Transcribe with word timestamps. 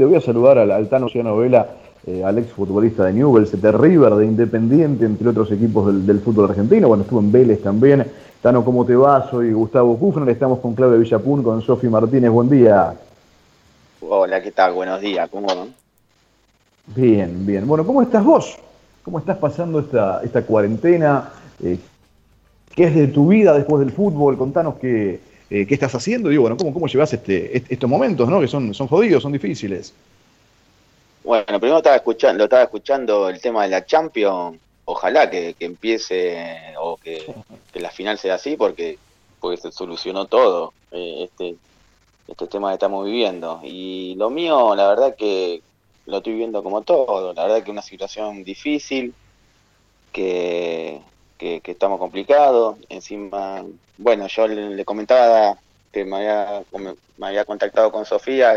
rápidamente 0.00 0.04
voy 0.04 0.16
a 0.16 0.20
saludar 0.20 0.58
al, 0.58 0.70
al 0.70 0.88
Tano 0.88 1.08
Novela, 1.22 1.66
eh, 2.06 2.24
al 2.24 2.38
ex 2.38 2.52
futbolista 2.52 3.04
de 3.04 3.12
Newell's, 3.12 3.60
de 3.60 3.72
River, 3.72 4.14
de 4.14 4.26
Independiente, 4.26 5.04
entre 5.04 5.28
otros 5.28 5.50
equipos 5.52 6.06
del, 6.06 6.20
fútbol 6.20 6.50
argentino. 6.50 6.88
Bueno, 6.88 7.02
estuvo 7.02 7.20
en 7.20 7.30
Vélez 7.30 7.62
también. 7.62 8.06
Tano, 8.40 8.64
¿cómo 8.64 8.86
te 8.86 8.96
va? 8.96 9.28
Soy 9.30 9.52
Gustavo 9.52 9.98
Kufner, 9.98 10.28
estamos 10.30 10.60
con 10.60 10.74
Claudio 10.74 10.98
Villapun, 10.98 11.42
con 11.42 11.60
Sofi 11.60 11.88
Martínez. 11.88 12.30
Buen 12.30 12.48
día. 12.48 12.94
Hola, 14.00 14.42
¿qué 14.42 14.50
tal? 14.50 14.72
Buenos 14.72 15.00
días, 15.00 15.28
¿cómo 15.28 15.48
van? 15.48 15.74
Bien, 16.96 17.44
bien. 17.44 17.66
Bueno, 17.66 17.84
¿cómo 17.84 18.00
estás 18.00 18.24
vos? 18.24 18.56
¿Cómo 19.04 19.18
estás 19.18 19.36
pasando 19.36 19.80
esta, 19.80 20.22
esta 20.24 20.42
cuarentena? 20.42 21.28
Eh, 21.62 21.78
¿Qué 22.74 22.84
es 22.84 22.94
de 22.94 23.08
tu 23.08 23.28
vida 23.28 23.52
después 23.52 23.80
del 23.80 23.92
fútbol? 23.92 24.38
Contanos 24.38 24.76
qué, 24.80 25.20
eh, 25.50 25.66
qué 25.66 25.74
estás 25.74 25.94
haciendo. 25.94 26.28
Digo, 26.28 26.42
bueno, 26.42 26.56
¿cómo, 26.56 26.72
cómo 26.72 26.86
llevas 26.86 27.12
este, 27.12 27.56
estos 27.68 27.90
momentos, 27.90 28.28
¿no? 28.28 28.40
Que 28.40 28.48
son, 28.48 28.72
son 28.72 28.86
jodidos, 28.86 29.22
son 29.22 29.32
difíciles. 29.32 29.92
Bueno, 31.24 31.44
primero 31.60 31.78
estaba 31.78 31.96
escuchando, 31.96 32.44
estaba 32.44 32.62
escuchando 32.62 33.28
el 33.28 33.40
tema 33.40 33.64
de 33.64 33.70
la 33.70 33.84
Champions. 33.84 34.58
Ojalá 34.84 35.28
que, 35.28 35.54
empiece 35.60 36.74
o 36.80 36.96
que, 36.96 37.32
la 37.74 37.90
final 37.90 38.18
sea 38.18 38.34
así, 38.34 38.56
porque, 38.56 38.98
porque 39.40 39.60
se 39.60 39.70
solucionó 39.70 40.26
todo 40.26 40.72
eh, 40.90 41.28
este, 41.30 41.56
este 42.26 42.46
tema 42.46 42.70
que 42.70 42.74
estamos 42.74 43.04
viviendo. 43.04 43.60
Y 43.62 44.14
lo 44.16 44.30
mío, 44.30 44.74
la 44.74 44.88
verdad 44.88 45.14
que 45.16 45.62
lo 46.06 46.18
estoy 46.18 46.32
viviendo 46.32 46.62
como 46.62 46.82
todo. 46.82 47.32
La 47.34 47.44
verdad 47.44 47.62
que 47.62 47.70
una 47.70 47.82
situación 47.82 48.42
difícil, 48.44 49.14
que, 50.12 51.00
que, 51.40 51.72
estamos 51.72 51.98
complicados. 51.98 52.76
Encima, 52.88 53.64
bueno, 53.96 54.26
yo 54.28 54.46
le, 54.46 54.84
comentaba 54.84 55.56
que 55.90 56.04
me 56.04 56.16
había, 56.16 56.62
me 57.16 57.26
había 57.26 57.44
contactado 57.44 57.90
con 57.90 58.04
Sofía, 58.04 58.52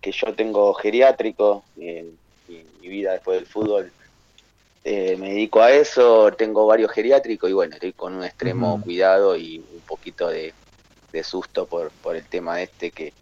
que, 0.00 0.12
yo 0.12 0.34
tengo 0.34 0.74
geriátrico, 0.74 1.62
y, 1.76 2.16
mi 2.48 2.88
vida 2.88 3.12
después 3.12 3.38
del 3.38 3.46
fútbol 3.46 3.92
eh, 4.84 5.14
me 5.18 5.28
dedico 5.28 5.60
a 5.60 5.70
eso, 5.70 6.32
tengo 6.32 6.66
varios 6.66 6.90
geriátricos 6.90 7.48
y 7.48 7.52
bueno, 7.52 7.74
estoy 7.74 7.92
con 7.92 8.14
un 8.14 8.24
extremo 8.24 8.80
cuidado 8.82 9.36
y 9.36 9.58
un 9.58 9.80
poquito 9.86 10.28
de, 10.28 10.54
susto 11.22 11.66
por, 11.66 11.90
por 12.02 12.16
el 12.16 12.24
tema 12.24 12.62
este 12.62 12.90
que, 12.90 13.12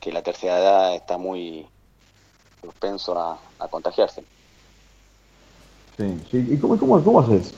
que 0.00 0.12
la 0.12 0.22
tercera 0.22 0.58
edad 0.58 0.94
está 0.96 1.16
muy 1.16 1.64
propenso 2.60 3.18
a, 3.18 3.38
contagiarse. 3.68 4.22
Sí, 5.96 6.20
sí. 6.30 6.46
¿Y 6.50 6.58
cómo, 6.58 6.76
cómo, 6.76 7.02
cómo 7.02 7.20
haces? 7.20 7.54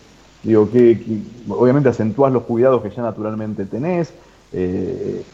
Digo, 0.47 0.71
que, 0.71 0.97
obviamente 1.49 1.89
acentúas 1.89 2.33
los 2.33 2.45
cuidados 2.45 2.81
que 2.81 2.91
ya 2.91 3.03
naturalmente 3.03 3.65
tenés. 3.65 4.13
Eh, 4.53 5.25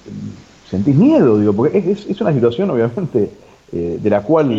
¿Sentís 0.70 0.96
miedo? 0.96 1.38
Digo, 1.38 1.52
porque 1.52 1.76
es, 1.76 2.06
es 2.06 2.18
una 2.22 2.32
situación, 2.32 2.70
obviamente, 2.70 3.30
eh, 3.72 3.98
de 4.00 4.10
la 4.10 4.22
cual, 4.22 4.50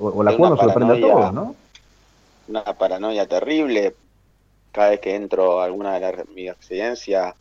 o 0.00 0.22
la 0.24 0.36
cual 0.36 0.50
nos 0.50 0.60
sorprende 0.60 0.98
a 0.98 1.00
todos, 1.00 1.32
¿no? 1.32 1.54
Una 2.48 2.64
paranoia 2.64 3.26
terrible. 3.26 3.94
Cada 4.72 4.90
vez 4.90 5.00
que 5.00 5.14
entro 5.14 5.60
a 5.60 5.66
alguna 5.66 5.94
de 5.94 6.00
las, 6.00 6.28
mi 6.30 6.50
residencias, 6.50 7.36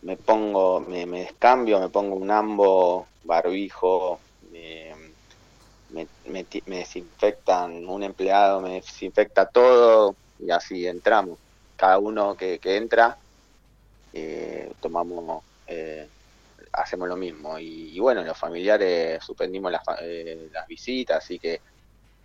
me 0.00 0.16
pongo, 0.16 0.80
me, 0.80 1.04
me, 1.04 1.20
descambio, 1.20 1.78
me 1.78 1.90
pongo 1.90 2.16
un 2.16 2.30
ambo, 2.30 3.06
barbijo, 3.24 4.18
me, 4.50 4.92
me, 5.90 6.06
me 6.26 6.76
desinfectan, 6.78 7.86
un 7.86 8.02
empleado 8.02 8.62
me 8.62 8.74
desinfecta 8.74 9.44
todo 9.44 10.14
y 10.38 10.50
así 10.50 10.86
entramos 10.86 11.38
cada 11.76 11.98
uno 11.98 12.36
que, 12.36 12.58
entra, 12.64 13.16
eh, 14.12 14.72
tomamos, 14.80 15.44
eh, 15.66 16.08
hacemos 16.72 17.08
lo 17.08 17.16
mismo. 17.16 17.58
Y, 17.58 17.98
bueno, 18.00 18.22
los 18.24 18.36
familiares 18.36 19.22
suspendimos 19.22 19.70
las, 19.70 19.82
eh, 20.00 20.48
las 20.52 20.66
visitas, 20.66 21.18
así 21.18 21.38
que 21.38 21.60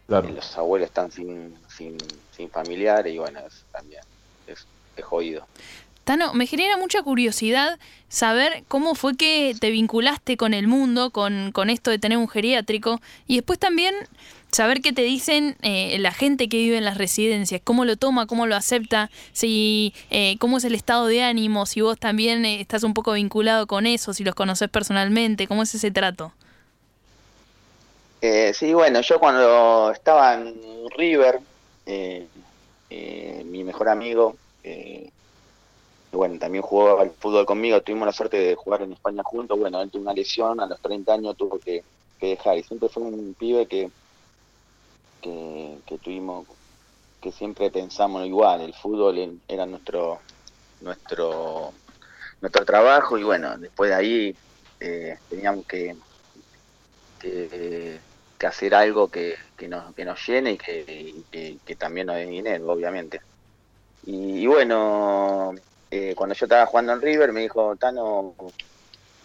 los 0.08 0.58
abuelos 0.58 0.88
están 0.88 1.12
sin, 1.12 1.58
sin, 1.70 1.98
sin 2.36 2.50
familiares 2.50 3.14
y 3.14 3.18
bueno, 3.18 3.40
también 3.72 4.02
es, 4.48 4.66
es 4.96 5.06
jodido. 5.06 5.46
Me 6.34 6.48
genera 6.48 6.78
mucha 6.78 7.02
curiosidad 7.04 7.80
saber 8.10 8.64
cómo 8.68 8.96
fue 8.96 9.16
que 9.16 9.56
te 9.60 9.70
vinculaste 9.70 10.38
con 10.38 10.54
el 10.54 10.68
mundo, 10.68 11.12
con, 11.12 11.52
con 11.52 11.70
esto 11.70 11.92
de 11.92 12.00
tener 12.00 12.18
un 12.18 12.28
geriátrico, 12.28 13.00
y 13.28 13.36
después 13.36 13.60
también 13.60 13.94
saber 14.52 14.82
qué 14.82 14.92
te 14.94 15.02
dicen 15.02 15.56
eh, 15.62 15.98
la 16.00 16.12
gente 16.12 16.50
que 16.50 16.58
vive 16.58 16.78
en 16.78 16.86
las 16.86 16.98
residencias, 16.98 17.62
cómo 17.64 17.86
lo 17.86 17.96
toma, 17.96 18.28
cómo 18.28 18.46
lo 18.48 18.56
acepta, 18.56 19.10
si 19.32 19.94
eh, 20.10 20.38
cómo 20.40 20.58
es 20.58 20.66
el 20.66 20.76
estado 20.76 21.08
de 21.08 21.24
ánimo, 21.24 21.66
si 21.66 21.82
vos 21.82 21.98
también 21.98 22.46
eh, 22.46 22.60
estás 22.60 22.84
un 22.84 22.94
poco 22.94 23.14
vinculado 23.14 23.68
con 23.68 23.88
eso, 23.88 24.14
si 24.14 24.24
los 24.24 24.36
conoces 24.36 24.70
personalmente, 24.70 25.48
cómo 25.48 25.64
es 25.64 25.74
ese 25.74 25.92
trato. 25.92 26.34
sí, 28.54 28.74
bueno, 28.74 29.02
yo 29.02 29.20
cuando 29.20 29.92
estaba 29.92 30.34
en 30.34 30.56
River, 30.98 31.40
mi 33.46 33.64
mejor 33.64 33.90
amigo, 33.90 34.36
bueno, 36.12 36.38
también 36.40 36.62
jugó 36.62 37.00
al 37.00 37.12
fútbol 37.12 37.46
conmigo, 37.46 37.82
tuvimos 37.82 38.06
la 38.06 38.12
suerte 38.12 38.38
de 38.38 38.56
jugar 38.56 38.82
en 38.82 38.94
España 38.94 39.24
juntos, 39.24 39.58
bueno, 39.58 39.82
él 39.82 39.90
tuvo 39.90 40.04
una 40.04 40.14
lesión, 40.14 40.60
a 40.60 40.68
los 40.68 40.80
30 40.82 41.14
años 41.14 41.38
tuvo 41.38 41.58
que 41.60 41.84
dejar. 42.20 42.58
Y 42.58 42.64
siempre 42.64 42.90
fue 42.90 43.04
un 43.04 43.34
pibe 43.38 43.66
que 43.66 43.90
que, 45.22 45.98
tuvimos, 46.04 46.48
que 47.22 47.32
siempre 47.32 47.70
pensamos 47.70 48.26
igual, 48.26 48.62
el 48.62 48.74
fútbol 48.74 49.40
era 49.48 49.66
nuestro, 49.66 50.20
nuestro, 50.82 51.72
nuestro 52.42 52.66
trabajo. 52.66 53.18
Y 53.18 53.24
bueno, 53.24 53.58
después 53.58 53.90
de 53.90 53.96
ahí 53.96 54.36
eh, 54.80 55.18
teníamos 55.30 55.66
que, 55.66 55.96
que, 57.20 58.00
hacer 58.46 58.74
algo 58.74 59.08
que, 59.08 59.36
que, 59.56 59.68
nos, 59.68 59.94
que 59.94 60.04
nos 60.04 60.28
llene 60.28 60.54
y 60.54 60.58
que, 60.58 61.58
que, 61.64 61.76
también 61.76 62.08
nos 62.08 62.16
dé 62.16 62.26
dinero, 62.26 62.72
obviamente. 62.72 63.22
Y, 64.04 64.48
bueno, 64.48 65.54
eh, 65.92 66.16
cuando 66.16 66.34
yo 66.34 66.46
estaba 66.46 66.66
jugando 66.66 66.94
en 66.94 67.02
River 67.02 67.34
me 67.34 67.42
dijo, 67.42 67.76
Tano, 67.76 68.34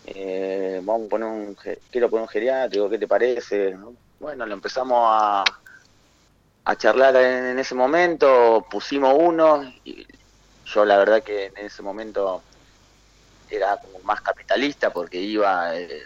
eh, 0.04 0.80
vamos 0.82 1.06
a 1.06 1.10
poner 1.10 1.28
un, 1.28 1.56
quiero 1.92 2.10
poner 2.10 2.22
un 2.22 2.28
geriátrico, 2.28 2.90
¿qué 2.90 2.98
te 2.98 3.06
parece? 3.06 3.76
Bueno, 4.18 4.44
lo 4.44 4.54
empezamos 4.54 4.98
a, 5.00 5.44
a 6.64 6.76
charlar 6.76 7.14
en, 7.14 7.56
ese 7.56 7.76
momento, 7.76 8.66
pusimos 8.68 9.14
uno, 9.16 9.62
y 9.84 10.04
yo 10.64 10.84
la 10.84 10.98
verdad 10.98 11.22
que 11.22 11.46
en 11.46 11.56
ese 11.58 11.82
momento 11.82 12.42
era 13.48 13.76
como 13.76 14.00
más 14.00 14.20
capitalista 14.20 14.92
porque 14.92 15.20
iba, 15.20 15.78
eh, 15.78 16.02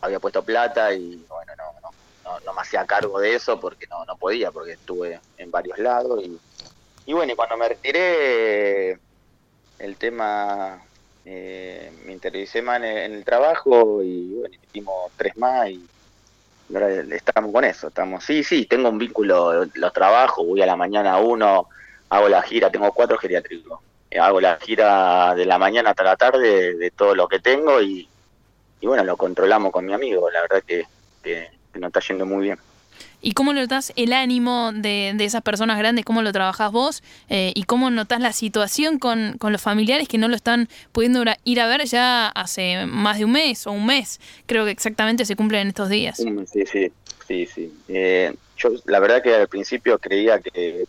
había 0.00 0.18
puesto 0.18 0.42
plata 0.42 0.94
y 0.94 1.26
bueno, 1.28 1.52
no, 1.58 1.90
no, 2.24 2.40
no, 2.40 2.52
me 2.54 2.62
hacía 2.62 2.86
cargo 2.86 3.20
de 3.20 3.34
eso 3.34 3.60
porque 3.60 3.86
no, 3.88 4.06
no 4.06 4.16
podía, 4.16 4.50
porque 4.50 4.72
estuve 4.72 5.20
en 5.36 5.50
varios 5.50 5.78
lados 5.78 6.22
y, 6.24 6.40
y 7.04 7.12
bueno, 7.12 7.34
y 7.34 7.36
cuando 7.36 7.58
me 7.58 7.68
retiré, 7.68 8.98
el 9.78 9.96
tema, 9.96 10.82
eh, 11.24 11.92
me 12.06 12.12
interesé 12.12 12.62
más 12.62 12.82
en 12.82 13.12
el, 13.12 13.24
trabajo 13.24 14.02
y 14.02 14.34
bueno, 14.34 14.54
hicimos 14.62 15.12
tres 15.16 15.36
más 15.36 15.70
y 15.70 15.86
ahora 16.72 16.88
estamos 17.14 17.52
con 17.52 17.64
eso, 17.64 17.88
estamos, 17.88 18.24
sí, 18.24 18.44
sí, 18.44 18.66
tengo 18.66 18.88
un 18.88 18.98
vínculo, 18.98 19.66
los 19.74 19.92
trabajos, 19.92 20.46
voy 20.46 20.62
a 20.62 20.66
la 20.66 20.76
mañana 20.76 21.14
a 21.14 21.20
uno, 21.20 21.68
hago 22.08 22.28
la 22.28 22.42
gira, 22.42 22.70
tengo 22.70 22.92
cuatro 22.92 23.18
geriátricos, 23.18 23.80
eh, 24.10 24.18
hago 24.18 24.40
la 24.40 24.56
gira 24.56 25.34
de 25.34 25.46
la 25.46 25.58
mañana 25.58 25.90
hasta 25.90 26.04
la 26.04 26.16
tarde 26.16 26.74
de, 26.74 26.90
todo 26.90 27.14
lo 27.14 27.28
que 27.28 27.40
tengo 27.40 27.80
y, 27.80 28.08
y, 28.80 28.86
bueno, 28.86 29.04
lo 29.04 29.16
controlamos 29.16 29.72
con 29.72 29.84
mi 29.84 29.92
amigo, 29.92 30.30
la 30.30 30.42
verdad 30.42 30.62
que, 30.66 30.86
que, 31.22 31.50
que 31.72 31.78
nos 31.78 31.88
está 31.88 32.00
yendo 32.00 32.26
muy 32.26 32.44
bien. 32.44 32.58
¿Y 33.24 33.32
cómo 33.32 33.54
notas 33.54 33.90
el 33.96 34.12
ánimo 34.12 34.70
de, 34.74 35.16
esas 35.18 35.40
personas 35.40 35.78
grandes? 35.78 36.04
¿Cómo 36.04 36.20
lo 36.20 36.30
trabajás 36.30 36.70
vos? 36.70 37.02
Eh, 37.30 37.52
¿Y 37.54 37.64
cómo 37.64 37.88
notas 37.90 38.20
la 38.20 38.34
situación 38.34 38.98
con, 38.98 39.38
los 39.40 39.62
familiares 39.62 40.08
que 40.08 40.18
no 40.18 40.28
lo 40.28 40.36
están 40.36 40.68
pudiendo 40.92 41.24
ir 41.42 41.60
a 41.62 41.66
ver 41.66 41.86
ya 41.86 42.28
hace 42.28 42.84
más 42.84 43.16
de 43.16 43.24
un 43.24 43.32
mes 43.32 43.66
o 43.66 43.72
un 43.72 43.86
mes? 43.86 44.20
Creo 44.44 44.66
que 44.66 44.72
exactamente 44.72 45.24
se 45.24 45.36
cumplen 45.36 45.62
en 45.62 45.68
estos 45.68 45.88
días. 45.88 46.18
Sí, 46.18 46.66
sí, 46.66 46.92
sí, 47.26 47.46
sí. 47.46 47.72
Eh, 47.88 48.34
yo 48.58 48.68
la 48.84 49.00
verdad 49.00 49.22
que 49.22 49.34
al 49.34 49.48
principio 49.48 49.98
creía 49.98 50.38
que, 50.40 50.84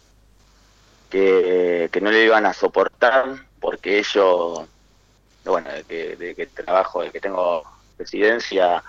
que, 1.10 2.00
no 2.02 2.12
le 2.12 2.26
iban 2.26 2.46
a 2.46 2.52
soportar 2.52 3.46
porque 3.62 4.00
ellos, 4.00 4.68
bueno, 5.46 5.70
de 5.72 5.84
que, 5.84 6.18
de 6.18 6.36
que 6.36 6.48
trabajo, 6.48 7.02
de 7.02 7.12
que 7.12 7.22
tengo 7.22 7.64
residencia, 7.98 8.84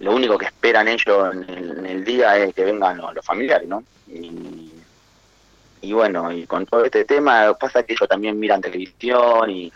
lo 0.00 0.14
único 0.14 0.36
que 0.36 0.46
esperan 0.46 0.88
ellos 0.88 1.34
en 1.34 1.86
el, 1.86 2.04
día 2.04 2.36
es 2.36 2.54
que 2.54 2.64
vengan 2.64 2.98
los, 2.98 3.24
familiares, 3.24 3.68
¿no? 3.68 3.84
Y, 4.08 5.92
bueno, 5.92 6.32
y 6.32 6.46
con 6.46 6.64
todo 6.66 6.84
este 6.84 7.04
tema 7.04 7.54
pasa 7.54 7.82
que 7.82 7.92
ellos 7.92 8.08
también 8.08 8.38
miran 8.38 8.60
televisión 8.60 9.50
y, 9.50 9.72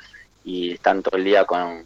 están 0.73 1.03
todo 1.03 1.19
el 1.19 1.25
día 1.25 1.45
con, 1.45 1.85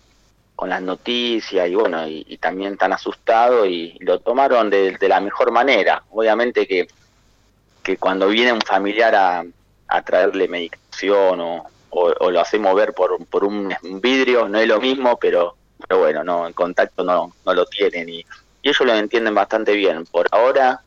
con 0.55 0.69
las 0.69 0.81
noticias 0.81 1.69
y 1.69 1.75
bueno, 1.75 2.07
y, 2.07 2.37
también 2.39 2.75
están 2.75 2.93
asustados 2.93 3.67
y 3.67 3.97
lo 4.01 4.21
tomaron 4.21 4.71
de, 4.71 4.97
la 5.01 5.21
mejor 5.21 5.51
manera. 5.51 6.05
Obviamente 6.11 6.67
que, 6.67 6.87
que 7.83 7.97
cuando 7.97 8.29
viene 8.29 8.53
un 8.53 8.61
familiar 8.61 9.15
a, 9.17 9.45
a 9.89 10.03
traerle 10.03 10.47
medicación 10.47 11.41
o, 11.41 11.67
o, 11.91 12.31
lo 12.31 12.41
hacemos 12.41 12.75
ver 12.77 12.95
por, 12.95 13.25
por 13.27 13.45
un 13.45 13.75
vidrio, 14.01 14.49
no 14.49 14.59
es 14.59 14.69
lo 14.69 14.81
mismo, 14.81 15.19
pero 15.19 15.57
pero 15.93 16.05
bueno, 16.05 16.25
no, 16.25 16.47
en 16.47 16.55
contacto 16.55 17.05
no, 17.05 17.35
no 17.45 17.53
lo 17.53 17.67
tienen 17.67 18.09
y, 18.09 18.21
y 18.63 18.69
ellos 18.71 18.81
lo 18.81 18.95
entienden 18.95 19.35
bastante 19.35 19.75
bien. 19.75 20.07
Por 20.07 20.27
ahora, 20.33 20.81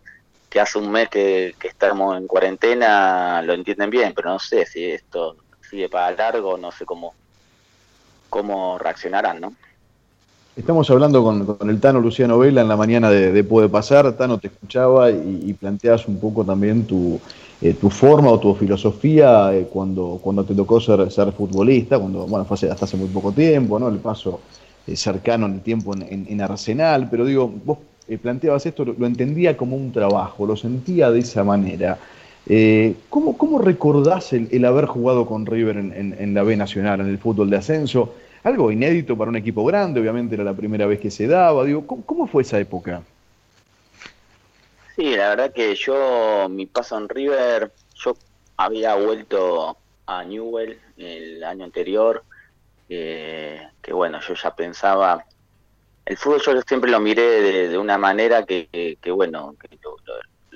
que 0.50 0.60
hace 0.60 0.80
un 0.80 0.92
mes 0.92 1.10
que, 1.10 1.54
estamos 1.62 2.18
en 2.18 2.26
cuarentena, 2.26 3.40
lo 3.44 3.54
entienden 3.54 3.92
bien, 3.92 4.14
pero 4.16 4.32
no 4.32 4.40
sé 4.40 4.66
si 4.66 4.84
esto 4.84 5.36
sigue 5.70 5.90
para 5.90 6.10
largo, 6.16 6.58
no 6.58 6.72
sé 6.72 6.86
cómo, 6.86 7.14
cómo 8.32 8.80
reaccionarán, 8.80 9.42
¿no? 9.42 9.54
Estamos 10.56 10.90
hablando 10.90 11.24
con, 11.24 11.70
el 11.70 11.80
Tano 11.80 12.00
Luciano 12.00 12.40
Vela 12.40 12.62
en 12.62 12.68
la 12.68 12.78
mañana 12.78 13.12
de, 13.12 13.44
Puede 13.44 13.70
Pasar. 13.70 14.12
Tano, 14.14 14.40
te 14.40 14.48
escuchaba 14.48 15.12
y, 15.12 15.54
planteas 15.54 16.08
un 16.08 16.20
poco 16.20 16.44
también 16.44 16.88
tu, 16.88 17.20
eh, 17.62 17.74
tu 17.74 17.92
forma 17.92 18.32
o 18.32 18.40
tu 18.40 18.56
filosofía 18.56 19.54
eh, 19.54 19.68
cuando, 19.72 20.20
cuando 20.22 20.44
te 20.44 20.56
tocó 20.56 20.82
ser, 20.82 21.12
ser 21.12 21.32
futbolista, 21.32 22.00
cuando, 22.00 22.26
bueno, 22.26 22.46
fue 22.46 22.56
hasta 22.56 22.86
hace 22.86 22.98
muy 22.98 23.08
poco 23.10 23.32
tiempo, 23.32 23.78
¿no? 23.78 23.88
El 23.88 23.98
paso 23.98 24.40
eh, 24.88 24.96
cercano 24.96 25.46
en 25.46 25.54
el 25.54 25.62
tiempo 25.62 25.94
en, 25.96 26.42
Arsenal, 26.42 27.08
pero 27.10 27.26
digo, 27.26 27.48
vos 27.48 27.80
planteabas 28.22 28.66
esto, 28.66 28.86
lo, 28.86 29.06
entendía 29.06 29.58
como 29.58 29.76
un 29.76 29.92
trabajo, 29.92 30.46
lo 30.46 30.56
sentía 30.56 31.12
de 31.12 31.20
esa 31.20 31.44
manera. 31.44 31.98
¿cómo, 33.10 33.38
¿cómo, 33.38 33.58
recordás 33.58 34.32
el, 34.34 34.66
haber 34.66 34.86
jugado 34.86 35.26
con 35.26 35.48
River 35.48 35.78
en, 35.78 36.16
en 36.20 36.34
la 36.36 36.44
B 36.44 36.56
Nacional, 36.56 37.02
en 37.02 37.08
el 37.08 37.18
fútbol 37.18 37.50
de 37.50 37.58
ascenso? 37.58 38.14
algo 38.46 38.72
inédito 38.72 39.18
para 39.18 39.30
un 39.30 39.38
equipo 39.38 39.66
grande, 39.66 40.00
obviamente 40.00 40.36
era 40.36 40.44
la 40.44 40.54
primera 40.54 40.86
vez 40.86 41.00
que 41.00 41.10
se 41.10 41.26
daba. 41.26 41.66
Digo, 41.66 41.86
¿cómo, 41.88 42.28
fue 42.28 42.44
esa 42.44 42.60
época? 42.60 43.02
Sí, 44.96 45.16
la 45.16 45.30
verdad 45.30 45.52
que 45.52 45.74
yo, 45.74 46.48
mi 46.48 46.68
paso 46.68 46.96
en 46.96 47.10
River, 47.10 47.72
yo 47.96 48.16
había 48.56 48.96
vuelto 48.96 49.76
a 50.06 50.24
Newell 50.24 50.80
el 50.96 51.44
año 51.44 51.66
anterior, 51.66 52.24
que 53.86 53.94
bueno, 53.94 54.20
yo 54.20 54.34
ya 54.34 54.56
pensaba, 54.56 55.24
el 56.06 56.18
fútbol 56.18 56.42
yo 56.42 56.62
siempre 56.64 56.90
lo 56.90 57.00
miré 57.00 57.68
de, 57.70 57.78
una 57.78 58.00
manera 58.00 58.44
que, 58.44 58.98
bueno, 59.12 59.56
que 59.62 59.78
lo, 59.84 59.96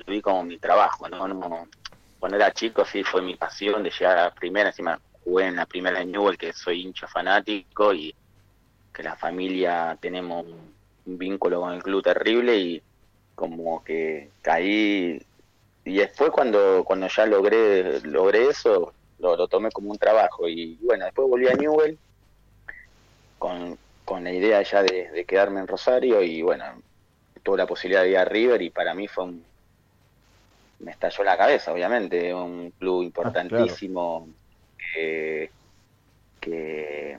vi 0.08 0.20
como 0.20 0.44
mi 0.44 0.58
trabajo, 0.58 1.08
¿no? 1.08 1.68
Cuando 2.20 2.38
era 2.38 2.52
chico 2.52 2.84
sí 2.86 3.04
fue 3.04 3.22
mi 3.22 3.36
pasión 3.36 3.84
de 3.84 3.92
llegar 3.92 4.18
a 4.18 4.34
primera, 4.34 4.70
encima 4.70 5.00
jugué 5.24 5.46
en 5.46 5.58
la 5.58 5.68
primera 5.68 6.00
de 6.00 6.08
Newell, 6.08 6.40
que 6.40 6.54
soy 6.54 6.82
hincha 6.82 7.08
fanático 7.08 7.94
y 7.94 8.16
que 8.92 9.04
la 9.04 9.16
familia 9.16 9.96
tenemos 10.02 10.48
un 11.06 11.18
vínculo 11.20 11.62
con 11.62 11.74
el 11.74 11.84
club 11.84 12.02
terrible 12.02 12.58
y 12.58 12.82
como 13.36 13.84
que 13.84 14.32
caí 14.42 15.24
y 15.86 15.96
después 15.96 16.32
cuando 16.32 16.84
cuando 16.84 17.08
ya 17.08 17.26
logré 17.26 18.02
logré 18.02 18.50
eso 18.50 18.94
lo, 19.20 19.48
tomé 19.48 19.72
como 19.72 19.92
un 19.92 19.98
trabajo 19.98 20.48
y 20.50 20.78
bueno 20.82 21.06
después 21.06 21.30
volví 21.30 21.48
a 21.48 21.54
Newell 21.54 21.98
con, 23.40 23.78
la 24.24 24.32
idea 24.32 24.62
ya 24.62 24.84
de, 24.84 25.26
quedarme 25.28 25.62
en 25.62 25.68
Rosario 25.68 26.22
y 26.22 26.42
bueno 26.42 26.66
tuve 27.44 27.58
la 27.58 27.68
posibilidad 27.68 28.04
de 28.04 28.10
ir 28.10 28.18
a 28.18 28.26
River 28.26 28.62
y 28.62 28.70
para 28.70 28.94
mí 28.94 29.08
fue 29.08 29.24
un 29.24 29.46
me 30.80 30.92
estalló 30.92 31.24
la 31.24 31.38
cabeza 31.38 31.74
obviamente 31.74 32.34
un 32.34 32.72
club 32.72 33.04
importantísimo 33.04 34.28
que, 34.94 35.52
que, 36.40 37.18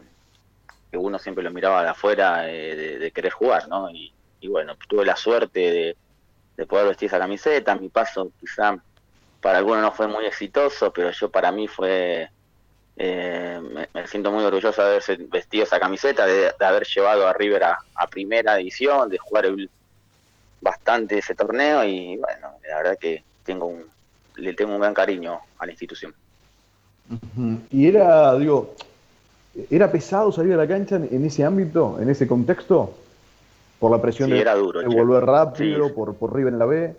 uno 0.93 1.19
siempre 1.19 1.45
lo 1.45 1.51
miraba 1.51 1.83
de 1.83 1.89
afuera 1.91 2.51
eh, 2.51 2.99
de, 2.99 3.11
querer 3.13 3.33
jugar, 3.33 3.69
¿no? 3.69 3.91
Y, 3.91 4.13
bueno, 4.49 4.77
tuve 4.89 5.05
la 5.05 5.17
suerte 5.17 5.97
de, 6.57 6.67
poder 6.67 6.89
vestir 6.89 7.07
esa 7.07 7.19
camiseta. 7.19 7.75
Mi 7.75 7.89
paso 7.89 8.33
quizá 8.39 8.77
para 9.41 9.59
algunos 9.59 9.81
no 9.83 9.93
fue 9.93 10.09
muy 10.09 10.27
exitoso, 10.27 10.93
pero 10.93 11.11
yo 11.11 11.31
para 11.31 11.51
mí 11.53 11.69
fue... 11.69 12.29
Eh, 13.03 13.59
me, 13.95 14.07
siento 14.07 14.31
muy 14.31 14.45
orgulloso 14.45 14.83
de 14.83 14.89
haber 14.89 15.03
vestido 15.29 15.65
esa 15.65 15.81
camiseta, 15.81 16.27
de, 16.27 16.53
haber 16.61 16.87
llevado 16.87 17.27
a 17.27 17.33
River 17.33 17.65
a, 17.65 18.07
primera 18.11 18.57
división, 18.57 19.09
de 19.09 19.17
jugar 19.17 19.47
bastante 20.61 21.17
ese 21.17 21.35
torneo 21.35 21.83
y 21.83 22.19
bueno, 22.19 22.49
la 22.69 22.77
verdad 22.77 22.99
que 23.01 23.25
tengo 23.43 23.69
un, 23.69 23.87
le 24.37 24.53
tengo 24.53 24.75
un 24.75 24.81
gran 24.81 24.93
cariño 24.93 25.41
a 25.59 25.65
la 25.65 25.73
institución. 25.73 26.15
Y 27.71 27.89
era, 27.89 28.37
digo, 28.37 28.75
¿era 29.71 29.91
pesado 29.91 30.31
salir 30.31 30.53
a 30.53 30.59
la 30.59 30.69
cancha 30.69 30.97
en, 30.97 31.25
ese 31.25 31.43
ámbito, 31.43 31.97
en 32.03 32.11
ese 32.11 32.27
contexto? 32.27 32.95
Por 33.79 33.93
la 33.93 34.03
presión 34.03 34.29
de, 34.29 34.45
volver 34.45 35.25
rápido, 35.25 35.95
por, 35.95 36.17
por 36.17 36.37
River 36.37 36.53
en 36.53 36.59
la 36.59 36.67
B. 36.67 36.95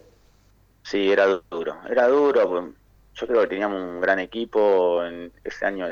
Sí, 0.81 1.11
era 1.11 1.27
duro, 1.51 1.75
era 1.87 2.07
duro. 2.07 2.73
Yo 3.15 3.27
creo 3.27 3.41
que 3.41 3.47
teníamos 3.47 3.81
un 3.81 4.01
gran 4.01 4.19
equipo. 4.19 5.03
En 5.03 5.31
ese 5.43 5.65
año 5.65 5.87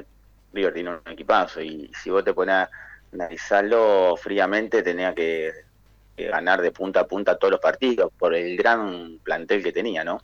River 0.54 0.74
tiene 0.74 0.90
un 0.92 1.02
equipazo 1.06 1.62
y 1.62 1.92
si 1.94 2.10
vos 2.10 2.24
te 2.24 2.34
pones 2.34 2.56
a 2.56 2.70
analizarlo 3.14 4.16
fríamente, 4.18 4.82
tenía 4.84 5.14
que, 5.14 5.52
ganar 6.18 6.62
de 6.62 6.72
punta 6.72 7.02
a 7.02 7.08
punta 7.08 7.38
todos 7.38 7.52
los 7.52 7.62
partidos 7.62 8.12
por 8.18 8.36
el 8.36 8.58
gran 8.58 9.20
plantel 9.24 9.64
que 9.64 9.72
tenía, 9.72 10.04
¿no? 10.04 10.22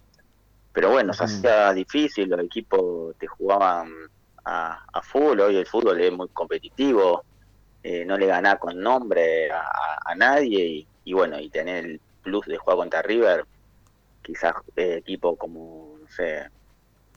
Pero 0.73 0.89
bueno, 0.91 1.13
se 1.13 1.23
hacía 1.23 1.71
difícil, 1.71 2.29
los 2.29 2.41
equipos 2.41 3.15
te 3.17 3.27
jugaban 3.27 3.93
a, 4.43 4.85
a 4.91 5.01
full, 5.01 5.39
hoy 5.39 5.55
el 5.55 5.65
fútbol 5.65 6.01
es 6.01 6.11
muy 6.11 6.27
competitivo, 6.29 7.23
eh, 7.87 8.03
no 8.03 8.17
le 8.17 8.25
ganás 8.25 8.57
con 8.57 8.81
nombre 8.81 9.51
a, 9.51 10.15
nadie 10.15 10.87
y, 11.03 11.13
bueno, 11.13 11.39
y 11.39 11.49
tener 11.49 11.85
el 11.85 12.01
plus 12.23 12.47
de 12.47 12.57
jugar 12.57 12.77
contra 12.77 13.03
River, 13.03 13.45
quizás 14.23 14.55
eh, 14.75 14.95
equipo 14.97 15.35
como, 15.35 15.97
no 16.01 16.07
sé, 16.09 16.49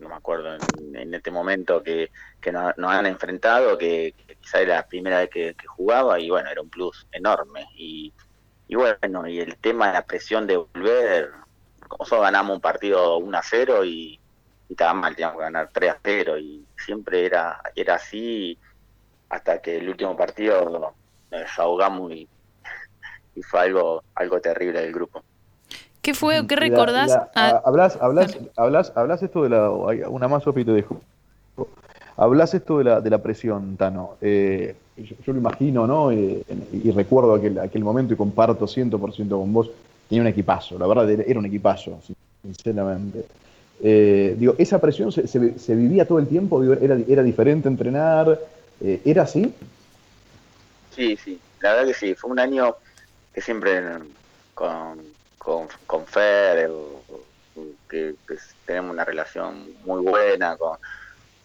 no 0.00 0.08
me 0.08 0.14
acuerdo 0.14 0.56
en, 0.94 1.14
este 1.14 1.30
momento 1.30 1.82
que, 1.82 2.10
nos, 2.52 2.74
han 2.78 3.06
enfrentado, 3.06 3.76
que, 3.78 4.14
quizás 4.40 4.62
era 4.62 4.76
la 4.76 4.86
primera 4.86 5.18
vez 5.18 5.30
que, 5.30 5.54
jugaba 5.66 6.20
y 6.20 6.30
bueno, 6.30 6.50
era 6.50 6.60
un 6.60 6.70
plus 6.70 7.06
enorme. 7.12 7.66
Y, 7.76 8.12
y 8.68 8.74
bueno, 8.74 9.26
y 9.26 9.40
el 9.40 9.56
tema 9.56 9.88
de 9.88 9.94
la 9.94 10.04
presión 10.04 10.46
de 10.46 10.56
volver, 10.56 11.30
nosotros 11.98 12.22
ganamos 12.22 12.56
un 12.56 12.60
partido 12.60 13.18
1 13.18 13.38
a 13.38 13.42
0 13.42 13.84
y, 13.84 14.20
estaba 14.68 14.94
mal, 14.94 15.14
teníamos 15.14 15.38
que 15.38 15.44
ganar 15.44 15.70
3 15.72 15.90
a 15.90 15.98
0 16.02 16.38
y 16.38 16.66
siempre 16.76 17.24
era, 17.24 17.60
era 17.74 17.94
así 17.94 18.58
hasta 19.28 19.60
que 19.60 19.78
el 19.78 19.88
último 19.88 20.16
partido 20.16 20.94
nos 21.30 21.58
ahogamos 21.58 22.12
y, 22.12 22.28
fue 23.42 23.60
algo, 23.60 24.02
algo 24.14 24.40
terrible 24.40 24.80
del 24.80 24.92
grupo. 24.92 25.22
¿Qué 26.08 26.14
fue? 26.14 26.46
¿Qué 26.46 26.56
recordás? 26.56 27.18
Ah, 27.34 27.60
hablas, 27.66 27.98
hablas, 28.00 28.38
hablas, 28.56 28.92
hablas 28.94 29.22
esto 29.22 29.42
de 29.42 29.50
la. 29.50 29.68
Una 29.68 30.26
más, 30.26 30.42
Sofi, 30.42 30.64
te 30.64 30.70
dejo. 30.70 31.02
Hablas 32.16 32.54
esto 32.54 32.78
de 32.78 32.84
la, 32.84 33.02
de 33.02 33.10
la 33.10 33.18
presión, 33.18 33.76
Tano. 33.76 34.16
Eh, 34.22 34.74
yo, 34.96 35.34
lo 35.34 35.38
imagino, 35.38 35.86
¿no? 35.86 36.10
Eh, 36.10 36.42
y 36.72 36.90
recuerdo 36.92 37.34
aquel, 37.34 37.58
aquel 37.58 37.84
momento 37.84 38.14
y 38.14 38.16
comparto 38.16 38.64
100% 38.66 39.28
con 39.28 39.52
vos 39.52 39.70
tenía 40.08 40.22
un 40.22 40.28
equipazo, 40.28 40.78
la 40.78 40.86
verdad 40.86 41.10
era 41.10 41.38
un 41.38 41.44
equipazo, 41.44 42.00
sinceramente. 42.42 43.26
Eh, 43.82 44.34
digo, 44.38 44.54
esa 44.56 44.80
presión 44.80 45.12
se, 45.12 45.26
se, 45.26 45.74
vivía 45.74 46.08
todo 46.08 46.20
el 46.20 46.26
tiempo, 46.26 46.64
era, 46.72 46.96
era 47.06 47.22
diferente 47.22 47.68
entrenar, 47.68 48.40
eh, 48.80 49.02
¿era 49.04 49.24
así? 49.24 49.52
Sí, 50.96 51.18
sí, 51.22 51.38
la 51.60 51.74
verdad 51.74 51.88
que 51.88 51.94
sí, 51.94 52.14
fue 52.14 52.30
un 52.30 52.38
año 52.38 52.76
que 53.34 53.42
siempre 53.42 53.82
con, 54.54 55.17
con, 55.48 55.66
con 55.86 56.06
Fer, 56.06 56.70
que, 57.88 58.14
tenemos 58.66 58.92
una 58.92 59.06
relación 59.06 59.72
muy 59.86 60.02
buena 60.02 60.58
con, 60.58 60.76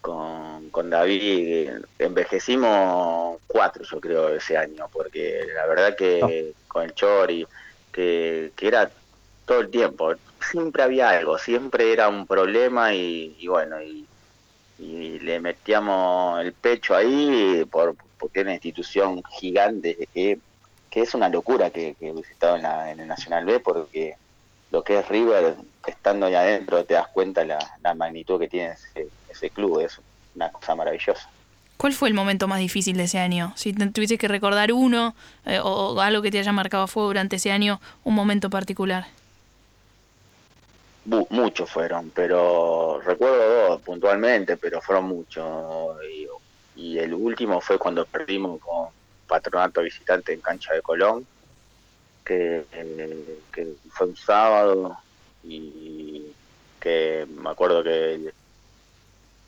con, 0.02 0.70
con, 0.72 0.90
David, 0.90 1.70
envejecimos 1.98 3.40
cuatro 3.48 3.86
yo 3.86 4.02
creo 4.02 4.28
ese 4.28 4.58
año, 4.58 4.90
porque 4.92 5.48
la 5.56 5.66
verdad 5.68 5.96
que 5.96 6.54
con 6.68 6.84
el 6.84 6.94
Chori 6.94 7.48
que, 7.94 8.52
era 8.62 8.92
todo 9.46 9.62
el 9.62 9.70
tiempo, 9.70 10.14
siempre 10.52 10.84
había 10.84 11.12
algo, 11.12 11.38
siempre 11.38 11.94
era 11.94 12.10
un 12.10 12.28
problema 12.28 12.94
y, 12.94 13.48
bueno, 13.48 13.82
y, 13.82 14.06
le 14.80 15.40
metíamos 15.40 16.42
el 16.42 16.52
pecho 16.52 16.94
ahí 16.94 17.64
por, 17.72 17.96
porque 18.20 18.42
es 18.42 18.44
una 18.44 18.54
institución 18.56 19.24
gigante 19.24 20.10
que, 20.14 20.40
es 21.02 21.14
una 21.14 21.30
locura 21.30 21.70
que, 21.70 21.96
que 22.00 22.14
estado 22.32 22.56
en, 22.56 22.64
la, 22.64 22.92
en 22.92 23.00
el 23.00 23.08
Nacional 23.08 23.46
B 23.46 23.60
porque 23.60 24.16
lo 24.72 24.84
que 24.84 25.00
es 25.00 25.08
River, 25.08 25.56
estando 25.86 26.26
ahí 26.26 26.36
adentro, 26.36 26.84
te 26.86 26.96
das 26.96 27.08
cuenta 27.08 27.46
la, 27.46 27.60
la 27.82 27.94
magnitud 27.94 28.40
que 28.40 28.48
tiene 28.48 28.72
ese, 28.74 29.08
ese 29.30 29.50
club, 29.50 29.80
es 29.80 30.00
una 30.36 30.52
cosa 30.52 30.76
maravillosa. 30.76 31.30
¿Cuál 31.78 31.94
fue 31.94 32.08
el 32.08 32.14
momento 32.14 32.48
más 32.48 32.60
difícil 32.60 32.96
de 32.96 33.04
ese 33.04 33.20
año? 33.20 33.52
Si 33.56 33.74
tuvieses 33.74 34.18
que 34.18 34.28
recordar 34.28 34.72
uno 34.72 35.16
eh, 35.46 35.60
o 35.62 36.00
algo 36.00 36.22
que 36.22 36.32
te 36.32 36.40
haya 36.40 36.54
marcado 36.54 36.84
a 36.84 36.88
fuego 36.88 37.10
durante 37.10 37.36
ese 37.36 37.52
año, 37.52 37.82
un 38.04 38.16
momento 38.16 38.50
particular. 38.50 39.08
muchos 41.30 41.70
fueron, 41.70 42.10
pero 42.12 43.02
recuerdo 43.02 43.68
dos 43.68 43.82
puntualmente, 43.82 44.56
pero 44.56 44.80
fueron 44.82 45.06
muchos. 45.06 45.98
Y, 46.76 46.98
el 46.98 47.14
último 47.14 47.60
fue 47.60 47.78
cuando 47.78 48.06
perdimos 48.06 48.62
con 48.62 48.88
Patronato 49.34 49.82
Visitante 49.82 50.32
en 50.32 50.42
Cancha 50.42 50.76
de 50.76 50.84
Colón, 50.84 51.26
que, 52.24 52.66
fue 53.90 54.08
un 54.08 54.16
sábado 54.16 55.00
y 55.44 56.32
que 56.80 57.26
me 57.28 57.50
acuerdo 57.50 57.84
que 57.84 58.32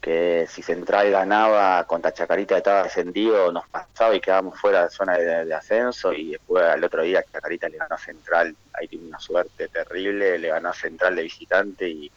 que 0.01 0.47
si 0.49 0.61
Central 0.63 1.09
ganaba 1.09 1.83
contra 1.85 2.13
Chacarita 2.13 2.57
estaba 2.57 2.83
descendido, 2.83 3.51
nos 3.51 3.67
pasaba 3.69 4.15
y 4.15 4.21
quedábamos 4.21 4.59
fuera 4.59 4.83
de 4.83 4.89
zona 4.89 5.17
de, 5.17 5.53
ascenso 5.53 6.13
y 6.13 6.31
después 6.31 6.63
al 6.63 6.83
otro 6.83 7.03
día 7.03 7.23
Chacarita 7.31 7.69
le 7.69 7.77
ganó 7.77 7.95
a 7.95 7.99
Central, 7.99 8.55
ahí 8.73 8.87
tiene 8.87 9.07
una 9.07 9.19
suerte 9.19 9.67
terrible, 9.67 10.37
le 10.37 10.47
ganó 10.47 10.69
a 10.69 10.73
Central 10.73 11.15
de 11.15 11.23
visitante 11.23 11.89
y, 11.89 12.11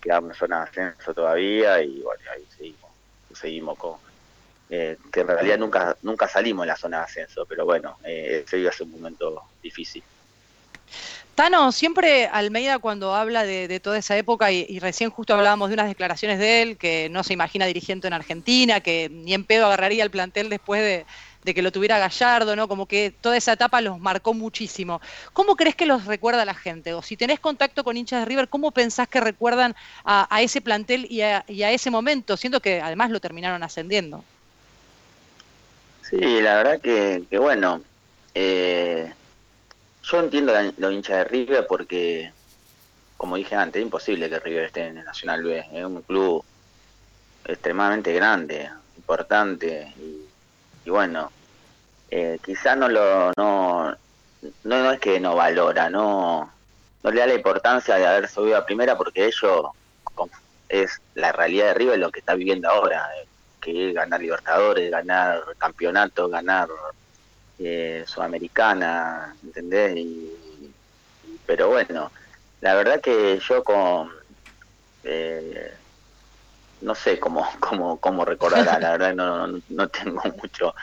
quedamos 0.00 0.32
en 0.32 0.36
zona 0.36 0.56
de 0.58 0.62
ascenso 0.64 1.14
todavía 1.14 1.80
y 1.82 2.00
bueno, 2.00 2.22
ahí 2.32 2.44
seguimos, 2.56 2.90
seguimos 3.34 3.78
con... 3.78 4.07
Eh, 4.70 4.98
que 5.10 5.20
en 5.20 5.28
realidad 5.28 5.58
nunca 5.58 5.96
nunca 6.02 6.28
salimos 6.28 6.64
en 6.64 6.68
la 6.68 6.76
zona 6.76 6.98
de 6.98 7.04
ascenso, 7.04 7.46
pero 7.46 7.64
bueno, 7.64 7.96
eh, 8.04 8.42
ese 8.44 8.58
iba 8.58 8.70
a 8.70 8.82
un 8.82 8.90
momento 8.90 9.42
difícil. 9.62 10.02
Tano, 11.38 11.70
siempre 11.70 12.26
Almeida 12.26 12.80
cuando 12.80 13.14
habla 13.14 13.44
de, 13.44 13.78
toda 13.78 13.96
esa 13.96 14.16
época, 14.16 14.50
y, 14.50 14.80
recién 14.80 15.08
justo 15.08 15.34
hablábamos 15.34 15.68
de 15.68 15.74
unas 15.74 15.86
declaraciones 15.86 16.40
de 16.40 16.62
él, 16.62 16.76
que 16.76 17.08
no 17.10 17.22
se 17.22 17.32
imagina 17.32 17.64
dirigiendo 17.64 18.08
en 18.08 18.12
Argentina, 18.12 18.80
que 18.80 19.08
ni 19.08 19.34
en 19.34 19.44
pedo 19.44 19.66
agarraría 19.66 20.02
el 20.02 20.10
plantel 20.10 20.48
después 20.48 20.82
de, 20.82 21.54
que 21.54 21.62
lo 21.62 21.70
tuviera 21.70 22.00
Gallardo, 22.00 22.56
¿no? 22.56 22.66
Como 22.66 22.86
que 22.86 23.14
toda 23.20 23.36
esa 23.36 23.52
etapa 23.52 23.80
los 23.80 24.00
marcó 24.00 24.34
muchísimo. 24.34 25.00
¿Cómo 25.32 25.54
crees 25.54 25.76
que 25.76 25.86
los 25.86 26.06
recuerda 26.06 26.44
la 26.44 26.54
gente? 26.54 26.92
O 26.92 27.02
si 27.02 27.16
tenés 27.16 27.38
contacto 27.38 27.84
con 27.84 27.96
hinchas 27.96 28.18
de 28.18 28.26
River, 28.26 28.48
¿cómo 28.48 28.72
pensás 28.72 29.06
que 29.06 29.20
recuerdan 29.20 29.76
a, 30.04 30.42
ese 30.42 30.60
plantel 30.60 31.06
y 31.08 31.20
a, 31.20 31.44
ese 31.46 31.90
momento? 31.92 32.36
Siento 32.36 32.58
que 32.58 32.80
además 32.80 33.10
lo 33.10 33.20
terminaron 33.20 33.62
ascendiendo. 33.62 34.24
Sí, 36.08 36.40
la 36.40 36.56
verdad 36.56 36.80
que, 36.80 37.24
que 37.28 37.38
bueno, 37.38 37.82
eh, 38.34 39.12
yo 40.02 40.20
entiendo 40.20 40.54
los 40.78 40.92
hinchas 40.92 41.18
de 41.18 41.24
River 41.24 41.66
porque, 41.68 42.32
como 43.18 43.36
dije 43.36 43.54
antes, 43.54 43.80
es 43.80 43.84
imposible 43.84 44.30
que 44.30 44.38
River 44.38 44.64
esté 44.64 44.86
en 44.86 44.98
el 44.98 45.04
Nacional 45.04 45.42
B. 45.42 45.66
Es 45.72 45.84
un 45.84 46.00
club 46.02 46.42
extremadamente 47.44 48.12
grande, 48.12 48.70
importante 48.96 49.92
y, 50.84 50.88
bueno, 50.88 51.30
eh, 52.10 52.38
quizá 52.42 52.74
no 52.74 52.88
lo 52.88 53.32
no, 53.36 53.94
no, 54.64 54.92
es 54.92 55.00
que 55.00 55.20
no 55.20 55.36
valora, 55.36 55.90
no 55.90 56.50
no 57.02 57.10
le 57.10 57.20
da 57.20 57.26
la 57.26 57.34
importancia 57.34 57.96
de 57.96 58.06
haber 58.06 58.28
subido 58.28 58.56
a 58.56 58.64
primera 58.64 58.96
porque 58.96 59.26
ellos 59.26 59.66
es 60.70 61.00
la 61.14 61.32
realidad 61.32 61.66
de 61.66 61.74
River 61.74 61.98
lo 61.98 62.10
que 62.10 62.20
está 62.20 62.34
viviendo 62.34 62.68
ahora, 62.68 63.08
eh, 63.20 63.26
que 63.60 63.92
ganar 63.92 64.20
Libertadores, 64.20 64.90
ganar 64.90 65.42
campeonatos, 65.58 66.30
ganar 66.30 66.68
eh, 67.58 68.04
sudamericana, 68.06 69.34
¿entendés? 69.42 69.96
Y, 69.96 70.72
pero 71.46 71.68
bueno, 71.68 72.10
la 72.60 72.74
verdad 72.74 73.00
que 73.00 73.40
yo 73.40 73.64
con... 73.64 74.10
Eh, 75.04 75.74
no 76.80 76.94
sé 76.94 77.18
cómo, 77.18 77.48
cómo, 77.60 77.98
cómo 77.98 78.24
recordará, 78.24 78.78
la 78.78 78.92
verdad 78.92 79.14
no, 79.14 79.60
no, 79.68 79.88
tengo 79.88 80.22
mucho 80.42 80.74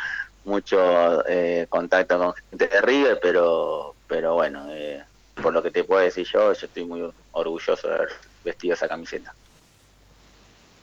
mucho 0.43 1.27
eh, 1.27 1.65
contacto 1.69 2.19
con 2.19 2.33
gente 2.33 2.67
de 2.67 2.81
River, 2.81 3.19
pero, 3.19 3.95
pero 4.07 4.35
bueno, 4.35 4.67
eh, 4.69 5.03
por 5.41 5.51
lo 5.53 5.63
que 5.63 5.71
te 5.71 5.83
puedo 5.83 6.01
decir 6.01 6.27
yo, 6.31 6.53
yo 6.53 6.65
estoy 6.67 6.85
muy 6.85 7.11
orgulloso 7.31 7.87
de 7.87 7.95
haber 7.95 8.09
vestido 8.43 8.75
esa 8.75 8.87
camiseta. 8.87 9.33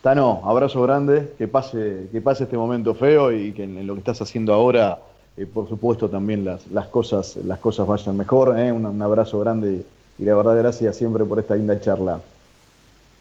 Tano, 0.03 0.43
abrazo 0.45 0.83
grande, 0.83 1.33
que 1.39 1.49
pase, 1.49 2.09
que 2.11 2.21
pase 2.21 2.45
este 2.45 2.57
momento 2.57 2.95
feo 2.95 3.33
y 3.33 3.53
que 3.53 3.65
en 3.65 3.87
lo 3.87 3.95
que 3.95 4.01
estás 4.01 4.21
haciendo 4.21 4.53
ahora 4.53 4.99
eh, 5.37 5.47
por 5.47 5.69
supuesto 5.69 6.11
también 6.11 6.45
las, 6.45 6.67
las, 6.69 6.89
cosas, 6.89 7.37
las 7.37 7.59
cosas 7.59 7.87
vayan 7.87 8.17
mejor. 8.17 8.59
¿eh? 8.59 8.71
Un, 8.71 9.01
abrazo 9.01 9.41
grande 9.41 9.85
y 10.19 10.25
la 10.25 10.35
verdad 10.35 10.57
gracias 10.57 10.97
siempre 10.97 11.25
por 11.25 11.39
esta 11.39 11.55
linda 11.55 11.81
charla. 11.81 12.21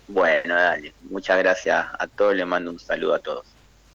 Bueno, 0.07 0.55
dale. 0.55 0.93
Muchas 1.09 1.38
gracias 1.38 1.85
a 1.97 2.07
todos. 2.07 2.35
Le 2.35 2.43
mando 2.43 2.71
un 2.71 2.79
saludo 2.79 3.13
a 3.13 3.19
todos. 3.19 3.45